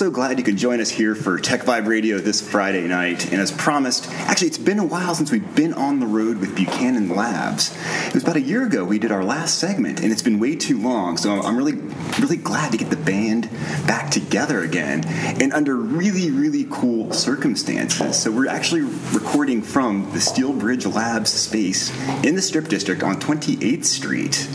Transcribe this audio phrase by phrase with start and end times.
[0.00, 3.30] so glad you could join us here for Tech Vibe Radio this Friday night.
[3.32, 6.56] And as promised, actually, it's been a while since we've been on the road with
[6.56, 7.76] Buchanan Labs.
[8.06, 10.56] It was about a year ago we did our last segment, and it's been way
[10.56, 11.18] too long.
[11.18, 11.74] So I'm really,
[12.18, 13.50] really glad to get the band
[13.86, 18.18] back together again and under really, really cool circumstances.
[18.18, 18.80] So we're actually
[19.12, 21.90] recording from the Steel Bridge Labs space
[22.24, 24.48] in the Strip District on 28th Street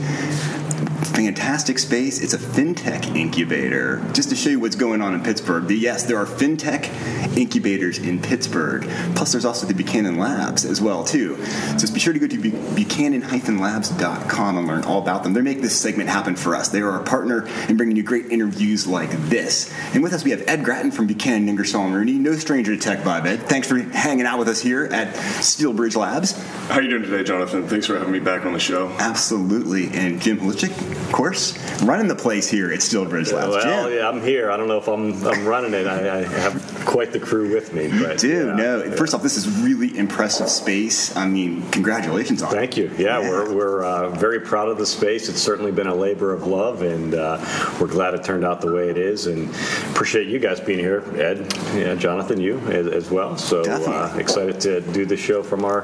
[1.05, 2.21] fantastic space.
[2.21, 4.03] It's a fintech incubator.
[4.13, 6.89] Just to show you what's going on in Pittsburgh, yes, there are fintech
[7.37, 8.83] incubators in Pittsburgh.
[9.15, 11.43] Plus, there's also the Buchanan Labs as well too.
[11.77, 12.37] So be sure to go to
[12.75, 15.33] buchanan-labs.com and learn all about them.
[15.33, 16.69] They make this segment happen for us.
[16.69, 19.73] They are our partner in bringing you great interviews like this.
[19.93, 22.81] And with us, we have Ed Gratton from Buchanan Ingersoll and Rooney, no stranger to
[22.81, 23.25] Tech Vibe.
[23.25, 26.31] Ed, thanks for hanging out with us here at Steel Bridge Labs.
[26.67, 27.67] How are you doing today, Jonathan?
[27.67, 28.89] Thanks for having me back on the show.
[28.99, 29.89] Absolutely.
[29.89, 33.49] And Jim Holichik, of course, running the place here at Steel Bridge Labs.
[33.55, 33.97] Well, Jim.
[33.97, 34.51] yeah, I'm here.
[34.51, 35.87] I don't know if I'm, I'm running it.
[35.87, 37.87] I, I have quite the crew with me.
[37.89, 38.83] But, do yeah, no.
[38.83, 38.95] yeah.
[38.95, 41.15] First off, this is really impressive space.
[41.15, 42.81] I mean, congratulations on Thank it.
[42.97, 43.05] you.
[43.05, 43.29] Yeah, Yeah.
[43.29, 45.29] we're, we're uh, very proud of the space.
[45.29, 47.39] It's certainly been a labor of love, and uh,
[47.79, 49.27] we're glad it turned out the way it is.
[49.27, 49.49] And
[49.91, 53.37] appreciate you guys being here, Ed, yeah, Jonathan, you as, as well.
[53.37, 55.81] So uh, excited to do the show from our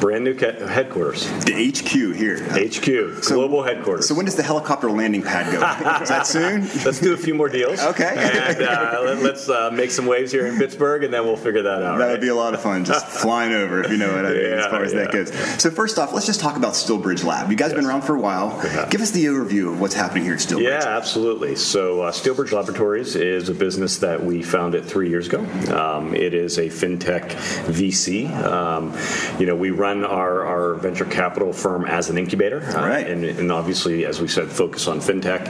[0.00, 2.38] brand new ca- headquarters, The HQ here.
[2.52, 4.08] HQ, So- global headquarters.
[4.08, 5.58] So when does the helicopter landing pad go?
[6.02, 6.62] is that soon?
[6.84, 7.80] Let's do a few more deals.
[7.80, 8.14] Okay.
[8.16, 11.62] And uh, let, us uh, make some waves here in Pittsburgh, and then we'll figure
[11.62, 11.98] that out.
[11.98, 12.10] That right?
[12.12, 14.44] would be a lot of fun, just flying over, if you know what I mean,
[14.52, 15.32] as far as that goes.
[15.60, 17.50] So first off, let's just talk about Steelbridge Lab.
[17.50, 18.60] You guys have been around for a while.
[18.90, 20.62] Give us the overview of what's happening here at Steelbridge.
[20.62, 21.56] Yeah, absolutely.
[21.56, 25.40] So, uh, Steelbridge Laboratories is a business that we founded three years ago.
[25.74, 27.30] Um, it is a fintech
[27.66, 28.30] VC.
[28.30, 28.96] Um,
[29.40, 33.06] you know, we run our, our venture capital firm as an incubator, uh, Right.
[33.06, 35.48] and, and obviously, as we said, focus on fintech.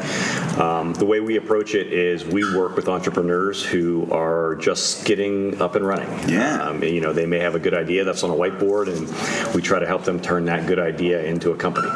[0.59, 5.61] Um, the way we approach it is we work with entrepreneurs who are just getting
[5.61, 6.09] up and running.
[6.29, 6.63] Yeah.
[6.63, 9.61] Um, you know, they may have a good idea that's on a whiteboard, and we
[9.61, 11.89] try to help them turn that good idea into a company.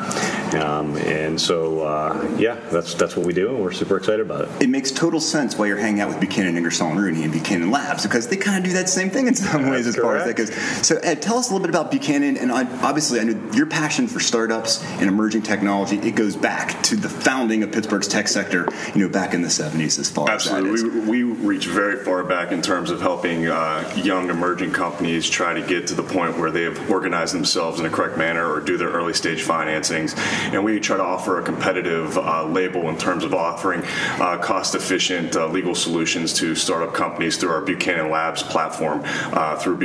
[0.55, 4.43] Um, and so, uh, yeah, that's that's what we do, and we're super excited about
[4.43, 4.63] it.
[4.63, 7.71] It makes total sense why you're hanging out with Buchanan, Ingersoll, and Rooney and Buchanan
[7.71, 10.27] Labs because they kind of do that same thing in some ways as far as
[10.27, 10.55] that goes.
[10.87, 13.67] So, Ed, tell us a little bit about Buchanan, and I, obviously, I know your
[13.67, 15.99] passion for startups and emerging technology.
[15.99, 19.49] It goes back to the founding of Pittsburgh's tech sector, you know, back in the
[19.49, 19.99] '70s.
[19.99, 20.83] As far as that is.
[20.83, 21.25] Absolutely.
[21.25, 25.55] We, we reach very far back in terms of helping uh, young emerging companies try
[25.55, 28.61] to get to the point where they have organized themselves in a correct manner or
[28.61, 30.15] do their early stage financings.
[30.53, 33.83] And we try to offer a competitive uh, label in terms of offering
[34.21, 39.57] uh, cost efficient uh, legal solutions to startup companies through our Buchanan Labs platform uh,
[39.57, 39.79] through,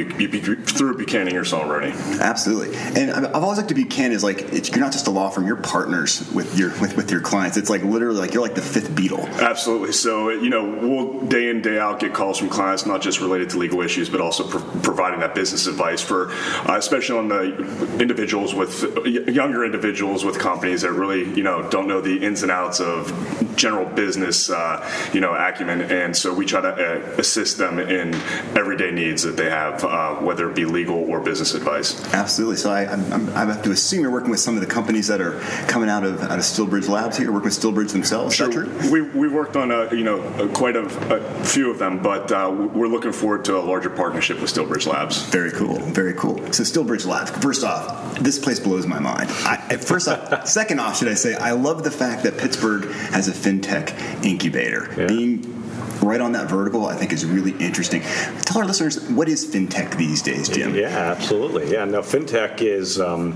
[0.64, 1.94] through Buchanan and Rooney.
[2.20, 5.30] Absolutely, and I've always looked at Buchanan as like it's, you're not just a law
[5.30, 7.58] firm; you're partners with your with, with your clients.
[7.58, 9.28] It's like literally like you're like the fifth Beatle.
[9.40, 9.92] Absolutely.
[9.94, 13.50] So, you know, we'll day in, day out get calls from clients, not just related
[13.52, 18.00] to legal issues, but also pro- providing that business advice for, uh, especially on the
[18.00, 22.52] individuals with younger individuals with companies that really, you know, don't know the ins and
[22.52, 23.08] outs of
[23.62, 25.82] general business, uh, you know, acumen.
[25.82, 28.16] And so we try to uh, assist them in
[28.58, 32.02] everyday needs that they have, uh, whether it be legal or business advice.
[32.14, 32.58] Absolutely.
[32.58, 35.22] So I, I'm, I'm, have to assume you're working with some of the companies that
[35.22, 38.36] are coming out of out of Steelbridge Labs here, working with Steelbridge themselves.
[38.36, 38.72] True?
[38.92, 42.32] We, we worked on a, you know a, quite a, a few of them, but
[42.32, 45.24] uh, we're looking forward to a larger partnership with Steelbridge Labs.
[45.24, 45.80] Very cool.
[45.80, 46.38] Very cool.
[46.52, 47.32] So Steelbridge Labs.
[47.32, 49.30] First off, this place blows my mind.
[49.30, 53.28] I, first off, second off, should I say, I love the fact that Pittsburgh has
[53.28, 54.94] a fintech incubator.
[54.98, 55.08] Yeah.
[55.08, 55.62] Being
[56.02, 58.02] right on that vertical, I think is really interesting.
[58.42, 60.76] Tell our listeners what is fintech these days, Jim.
[60.76, 61.72] Yeah, absolutely.
[61.72, 63.34] Yeah, no, fintech is um,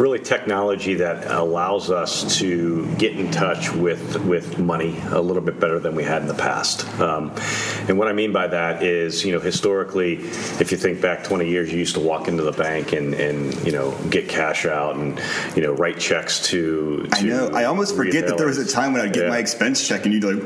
[0.00, 5.60] really technology that allows us to get in touch with with money a little bit
[5.60, 6.88] better than we had in the past.
[6.98, 7.30] Um,
[7.86, 10.14] and what I mean by that is, you know, historically,
[10.58, 13.54] if you think back 20 years, you used to walk into the bank and, and
[13.64, 15.20] you know get cash out and
[15.54, 17.06] you know write checks to.
[17.06, 17.48] to I know.
[17.52, 19.28] I almost forget that there was a time when I'd get Yeah.
[19.30, 20.42] my expense check and you'd like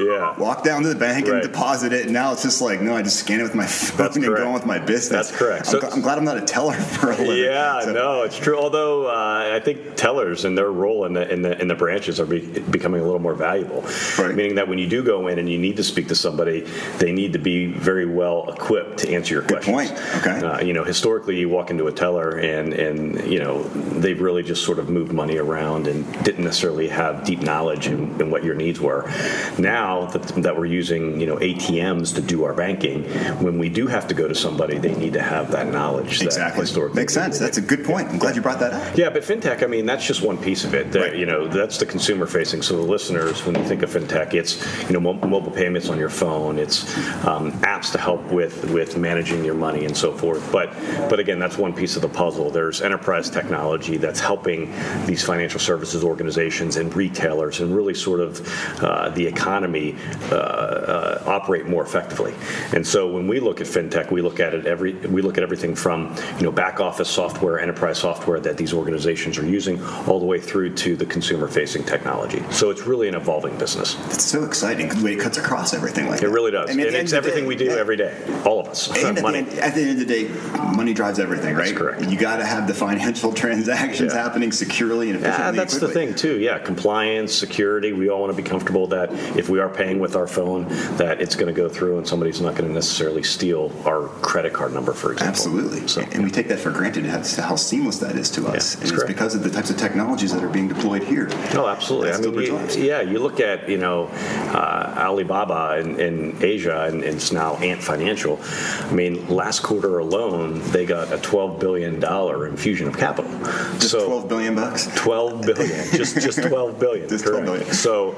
[0.00, 0.36] yeah.
[0.38, 1.42] walk down to the bank and Right.
[1.42, 2.04] deposit it.
[2.04, 4.24] And now it's just like, no, I just scan it with my phone That's and
[4.24, 4.46] go correct.
[4.46, 5.28] on with my business.
[5.28, 5.66] That's correct.
[5.68, 7.44] I'm, So- gl- I'm glad I'm not a teller for a living.
[7.44, 8.58] Yeah, So- no, it's true.
[8.74, 12.18] Although uh, I think tellers and their role in the in the in the branches
[12.18, 13.84] are be, becoming a little more valuable.
[14.18, 14.34] Right.
[14.34, 16.62] Meaning that when you do go in and you need to speak to somebody,
[16.98, 19.90] they need to be very well equipped to answer your Good questions.
[19.92, 20.26] point.
[20.26, 20.44] Okay.
[20.44, 24.42] Uh, you know, historically, you walk into a teller and and you know they've really
[24.42, 28.42] just sort of moved money around and didn't necessarily have deep knowledge in, in what
[28.42, 29.08] your needs were.
[29.56, 33.04] now that, that we're using you know ATMs to do our banking,
[33.40, 36.20] when we do have to go to somebody, they need to have that knowledge.
[36.22, 36.64] Exactly.
[36.64, 37.38] That Makes sense.
[37.38, 38.08] That's a good point.
[38.08, 38.96] I'm glad you brought that up.
[38.96, 40.90] Yeah, but fintech, I mean, that's just one piece of it.
[40.92, 41.16] That, Right.
[41.16, 42.62] You know, that's the consumer facing.
[42.62, 45.98] So the listeners, when you think of fintech, it's you know mo- mobile payments on
[45.98, 46.84] your phone, it's
[47.26, 50.50] um, apps to help with with managing your money and so forth.
[50.50, 50.72] But
[51.10, 52.50] but again, that's one piece of the puzzle.
[52.50, 54.72] There's enterprise technology that's helping
[55.06, 58.40] these financial services organizations and retailers and really sort of
[58.82, 59.96] uh, the economy
[60.30, 62.34] uh, uh, operate more effectively.
[62.72, 65.42] And so when we look at fintech, we look at it every we look at
[65.42, 70.20] everything from you know back office software, enterprise software that these organizations are using, all
[70.20, 72.42] the way through to the consumer facing technology.
[72.50, 73.96] So it's really an evolving business.
[74.06, 76.30] It's so exciting the way it cuts across everything like It that.
[76.30, 76.70] really does.
[76.70, 77.72] I mean, and it's end of the everything day- we do yeah.
[77.80, 78.14] every day.
[78.44, 78.88] All of us.
[78.88, 80.28] And at the, end, at the end of the day,
[80.76, 81.66] money drives everything, right?
[81.66, 82.02] That's correct.
[82.10, 84.22] You got to have the financial transactions Yeah.
[84.22, 85.44] happening securely and efficiently.
[85.44, 86.38] Yeah, that's the thing too.
[86.38, 87.92] Yeah, compliance, security.
[87.92, 91.20] We all want to be comfortable that if we are paying with our phone, that
[91.20, 94.72] it's going to go through and somebody's not going to necessarily steal our credit card
[94.72, 95.28] number, for example.
[95.30, 95.88] Absolutely.
[95.88, 98.52] So, and we take that for granted how, how seamless that is to us.
[98.52, 99.08] that's and it's correct.
[99.08, 101.26] because of the types of technologies that are being deployed here.
[101.54, 102.12] No, absolutely.
[102.12, 104.08] I mean, you- yeah, you look at you know
[104.52, 108.38] uh, Alibaba in, in Asia, and, and it's now Ant Financial.
[108.42, 113.30] I mean, last quarter alone, they got a twelve billion dollar infusion of capital.
[113.78, 114.86] Just so, 12 billion bucks.
[114.96, 117.58] 12 billion just just 12 billion Just 12 correct.
[117.60, 117.74] billion.
[117.74, 118.14] so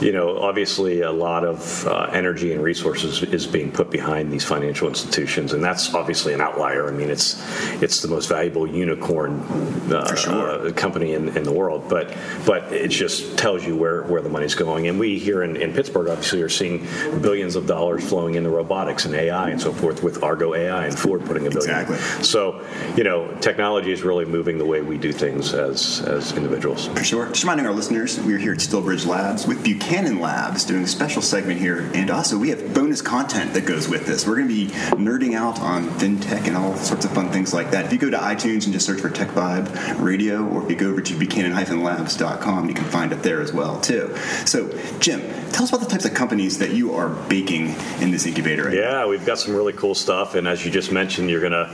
[0.00, 4.44] you know obviously a lot of uh, energy and resources is being put behind these
[4.44, 7.40] financial institutions and that's obviously an outlier i mean it's
[7.82, 9.38] it's the most valuable unicorn
[9.92, 10.68] uh, sure.
[10.68, 12.16] uh, company in, in the world but
[12.46, 15.72] but it just tells you where where the money's going and we here in, in
[15.72, 16.86] pittsburgh obviously are seeing
[17.20, 20.98] billions of dollars flowing into robotics and ai and so forth with argo ai and
[20.98, 21.96] ford putting a billion Exactly.
[22.24, 22.64] so
[22.96, 27.04] you know technology is really moving the way we do things as as individuals For
[27.04, 27.26] sure.
[27.28, 31.22] Just reminding our listeners, we're here at Steelbridge Labs with Buchanan Labs doing a special
[31.22, 31.90] segment here.
[31.94, 34.26] And also, we have bonus content that goes with this.
[34.26, 34.66] We're going to be
[34.96, 37.86] nerding out on fintech and all sorts of fun things like that.
[37.86, 40.76] If you go to iTunes and just search for Tech Vibe Radio, or if you
[40.76, 44.14] go over to buchanan-labs.com, you can find it there as well, too.
[44.46, 44.68] So,
[44.98, 45.20] Jim,
[45.52, 48.74] tell us about the types of companies that you are baking in this incubator right
[48.74, 48.80] now.
[48.80, 51.66] Yeah, we've got some really cool stuff, and as you just mentioned, you're going to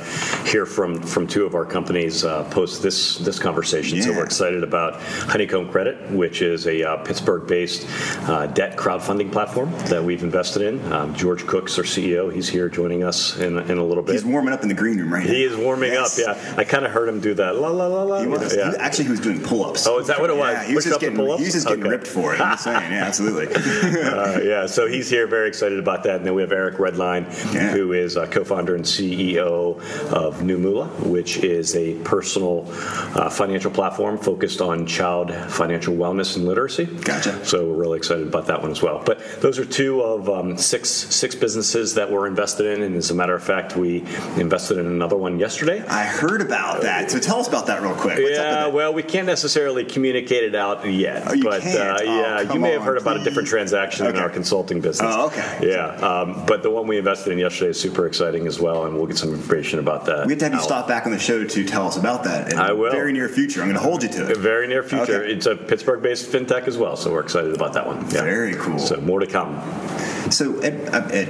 [0.51, 4.01] hear from from two of our companies uh, post this this conversation.
[4.03, 7.87] So we're excited about Honeycomb Credit, which is a uh, Pittsburgh-based
[8.29, 10.93] uh, debt crowdfunding platform that we've invested in.
[10.93, 12.33] Um, George Cook's our CEO.
[12.33, 14.13] He's here joining us in, in a little bit.
[14.13, 15.33] He's warming up in the green room right now.
[15.33, 16.19] he is warming Yes.
[16.19, 16.37] up.
[16.37, 17.57] Yeah, I kind of heard him do that.
[17.69, 18.21] La la la la.
[18.21, 18.55] He was.
[18.57, 18.71] Yeah.
[18.73, 19.87] He- actually, he was doing pull-ups.
[19.87, 20.53] Oh, is that what it was?
[20.53, 21.41] Yeah, he was just getting, pull-ups?
[21.41, 21.91] he was just getting Okay.
[21.91, 22.41] ripped for it.
[22.41, 22.93] I'm saying.
[22.93, 23.55] Yeah, absolutely.
[23.55, 26.17] Uh, yeah, so he's here, very excited about that.
[26.17, 27.25] And then we have Eric Redline,
[27.55, 27.71] Yeah.
[27.73, 29.79] who is uh, co-founder and CEO
[30.13, 32.65] of Numula, which is a personal
[33.15, 36.85] uh, financial platform focused on child financial wellness and literacy.
[36.87, 37.45] Gotcha.
[37.45, 39.03] So we're really excited about that one as well.
[39.05, 43.11] But those are two of um, six six businesses that we're invested in, and as
[43.11, 44.01] a matter of fact, we
[44.37, 45.85] invested in another one yesterday.
[45.87, 47.11] I heard about that.
[47.11, 48.19] So tell us about that real quick.
[48.19, 51.65] What's yeah, well, we can't necessarily communicate it out yet, Oh, but?
[51.67, 55.15] Uh, Oh, yeah, you may have heard about a different transaction in our consulting business.
[55.17, 55.59] Oh, okay.
[55.63, 58.95] Yeah, um, but the one we invested in yesterday is super exciting as well, and
[58.95, 60.27] we'll get some information about that.
[60.27, 62.53] We have to have you stop back on the show to tell us about that
[62.53, 62.91] in I will.
[62.91, 63.63] very near future.
[63.63, 64.37] I'm going to hold you to it.
[64.37, 65.23] Very near future.
[65.23, 65.33] Okay.
[65.33, 68.03] It's a Pittsburgh-based fintech as well, so we're excited about that one.
[68.11, 68.23] Yeah.
[68.23, 68.79] Very cool.
[68.79, 69.57] So more to come.
[70.31, 71.29] So, Ed, Ed,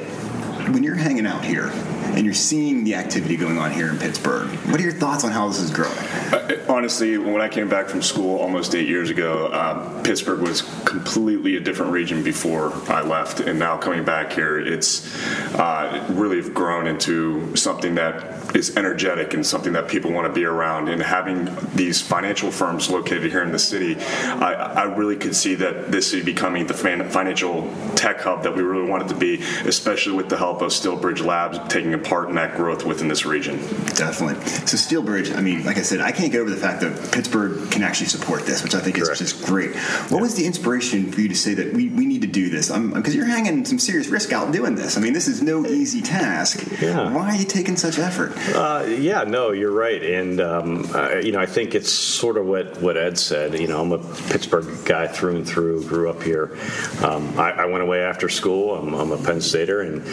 [0.72, 1.70] when you're hanging out here
[2.16, 5.30] and you're seeing the activity going on here in Pittsburgh, what are your thoughts on
[5.30, 5.96] how this is growing?
[5.98, 10.62] Uh, Honestly, when I came back from school almost eight years ago, um, Pittsburgh was
[10.84, 15.14] completely a different region before I left, and now coming back here, it's
[15.54, 20.44] uh, really grown into something that is energetic and something that people want to be
[20.44, 20.88] around.
[20.88, 25.54] And having these financial firms located here in the city, I, I really could see
[25.56, 30.16] that this is becoming the financial tech hub that we really wanted to be, especially
[30.16, 33.56] with the help of Steelbridge Labs taking a part in that growth within this region.
[33.94, 34.44] Definitely.
[34.66, 37.70] So, Steelbridge, I mean, like I said, I can't get over the fact that Pittsburgh
[37.70, 39.76] can actually support this, which I think is just great.
[40.10, 42.70] What was the inspiration for you to say that we, we need to do this?
[42.70, 44.96] Because you're hanging some serious risk out doing this.
[44.96, 46.64] I mean, this is no easy task.
[46.80, 47.12] Yeah.
[47.12, 48.32] Why are you taking such effort?
[48.54, 52.46] Uh, yeah, no, you're right, and um, uh, you know, I think it's sort of
[52.46, 53.58] what, what Ed said.
[53.58, 55.84] You know, I'm a Pittsburgh guy through and through.
[55.86, 56.56] Grew up here.
[57.02, 58.74] Um, I, I went away after school.
[58.74, 60.04] I'm, I'm a Penn Stater, and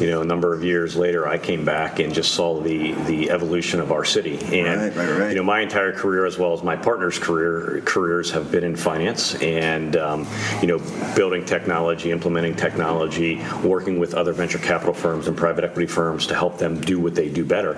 [0.00, 3.30] you know, a number of years later, I came back and just saw the the
[3.30, 4.38] evolution of our city.
[4.60, 5.28] And right, right, right.
[5.30, 8.76] you know, my entire career, as well as my partner's career, careers have been in
[8.76, 10.26] finance and um,
[10.60, 10.78] you know,
[11.14, 16.34] building technology, implementing technology, working with other venture capital firms and private equity firms to
[16.34, 17.74] help them do what they do better.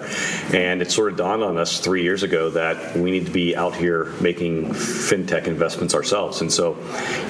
[0.52, 3.56] And it sort of dawned on us three years ago that we need to be
[3.56, 6.40] out here making fintech investments ourselves.
[6.40, 6.76] And so,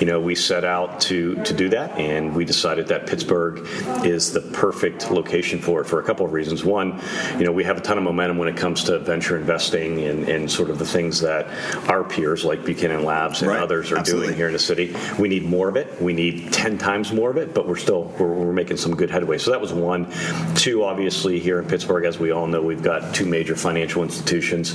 [0.00, 3.66] you know, we set out to to do that, and we decided that Pittsburgh
[4.04, 6.64] is the perfect location for it for a couple of reasons.
[6.64, 7.00] One,
[7.38, 10.28] you know, we have a ton of momentum when it comes to venture investing and,
[10.28, 11.46] and sort of the things that
[11.90, 13.60] our peers like Buchanan Labs and Right.
[13.60, 14.28] others are Absolutely.
[14.28, 14.94] doing here in the city.
[15.18, 16.00] We need more of it.
[16.00, 19.10] We need 10 times more of it, but we're still we're, we're making some good
[19.10, 19.38] headway.
[19.38, 20.06] So that was one.
[20.54, 24.74] Two, obviously, here in Pittsburgh, as we all know, we've got two major financial institutions.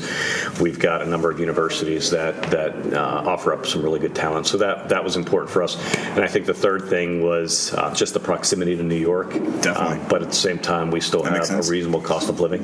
[0.59, 4.47] We've got a number of universities that that uh, offer up some really good talent.
[4.47, 5.77] So that that was important for us.
[5.97, 9.31] And I think the third thing was uh, just the proximity to New York.
[9.31, 9.99] Definitely.
[9.99, 12.39] Uh, but at the same time, we still That makes have a reasonable cost of
[12.39, 12.61] living.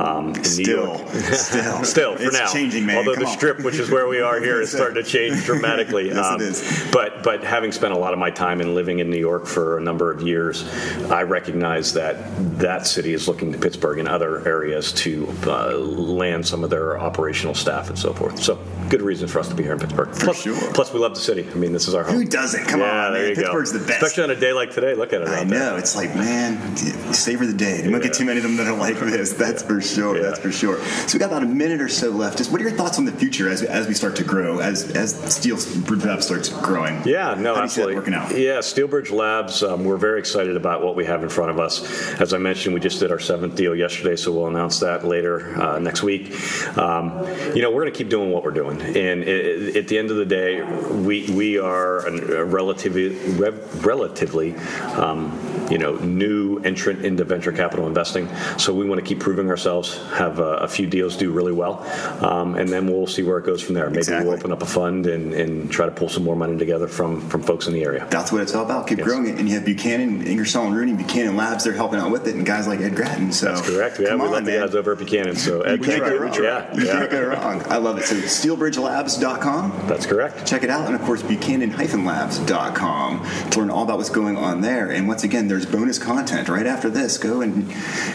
[0.00, 2.52] Um, Still, still, Still, for it's now.
[2.52, 2.98] changing, man.
[2.98, 3.36] Although Come the on.
[3.36, 6.06] strip, which is where we are here, is starting to change dramatically.
[6.16, 6.88] Yes, it Um, is.
[6.92, 9.76] But but having spent a lot of my time in living in New York for
[9.78, 10.64] a number of years,
[11.10, 12.16] I recognize that
[12.58, 16.98] that city is looking to Pittsburgh and other areas to uh, land some of their
[16.98, 18.42] operational staff and so forth.
[18.42, 18.58] So
[18.88, 20.10] good reason for us to be here in Pittsburgh.
[20.12, 20.72] plus, sure.
[20.72, 21.46] plus we love the city.
[21.50, 22.14] I mean, this is our home.
[22.16, 22.64] Who doesn't?
[22.66, 23.30] Come yeah, on, there man.
[23.30, 23.78] you Pittsburgh's go.
[23.78, 24.02] the best.
[24.02, 24.94] Especially on a day like today.
[24.94, 25.28] Look at it.
[25.28, 25.58] I out there.
[25.58, 25.76] know.
[25.76, 26.76] It's like, man,
[27.12, 27.88] savor the day.
[27.88, 29.32] Won't get too many of them that are like this.
[29.32, 30.20] That's for sure.
[30.20, 30.82] That's for sure.
[31.06, 32.38] So we got about a minute or so left.
[32.38, 34.90] Just what are your thoughts on the future as, as we start to grow, as
[34.96, 35.56] as Steel
[35.96, 37.02] Lab starts growing?
[37.06, 37.94] Yeah, no, How do you see that absolutely.
[37.96, 38.30] working out?
[38.36, 41.82] Yeah, Steelbridge Labs, um, we're very excited about what we have in front of us.
[42.20, 45.60] As I mentioned, we just did our seventh deal yesterday, so we'll announce that later
[45.60, 46.32] uh, next week.
[46.76, 48.80] Um, you know, we're going to keep doing what we're doing.
[48.80, 53.84] And i i at the end of the day, we, we are a relatively, rev,
[53.84, 54.54] relatively
[54.96, 55.30] um,
[55.70, 58.28] you know, new entrant into venture capital investing.
[58.58, 61.82] So we want to keep proving ourselves, have a, a few deals do really well,
[62.24, 63.86] um, and then we'll see where it goes from there.
[63.88, 64.28] Maybe Exactly.
[64.28, 67.20] we'll open up a fund and, and try to pull some more money together from,
[67.28, 68.06] from folks in the area.
[68.10, 68.86] That's what it's all about.
[68.86, 69.06] Keep Yes.
[69.08, 69.38] growing it.
[69.38, 72.44] And you have Buchanan, Ingersoll and Rooney, Buchanan Labs, they're helping out with it, and
[72.46, 73.32] guys like Ed Grattan.
[73.32, 73.98] So That's correct.
[74.00, 74.60] Yeah, come we on, love the man.
[74.66, 75.36] guys over at Buchanan.
[75.36, 76.34] So Ed, You can't go wrong.
[76.34, 76.92] Yeah, You yeah.
[76.92, 77.62] can't go wrong.
[77.68, 78.04] I love it.
[78.04, 79.82] So steelbridgelabs.com.
[79.86, 80.46] That's correct.
[80.46, 80.86] Check it out.
[80.86, 84.90] And of course, buchanan-labs.com to learn all about what's going on there.
[84.90, 87.16] And once again, there's bonus content right after this.
[87.16, 87.66] Go and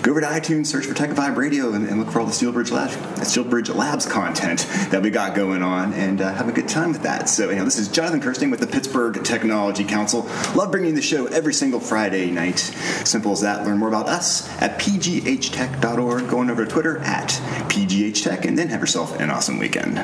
[0.03, 2.31] go over to iTunes, search for Tech Vibe Radio, and, and look for all the
[2.31, 2.95] Steelbridge Labs,
[3.27, 7.01] Steelbridge Labs content that we got going on, and uh, have a good time with
[7.01, 7.29] that.
[7.29, 10.29] So, anyhow, this is Jonathan Kersting with the Pittsburgh Technology Council.
[10.53, 12.59] Love bringing you the show every single Friday night.
[12.59, 13.65] Simple as that.
[13.65, 16.29] Learn more about us at pghtech.org.
[16.29, 17.29] Going over to Twitter at
[17.69, 19.97] pghtech, and then have yourself an awesome weekend.